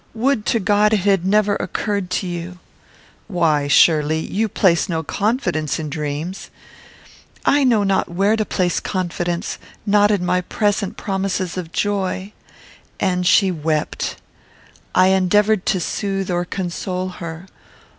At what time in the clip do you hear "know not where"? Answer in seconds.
7.63-8.35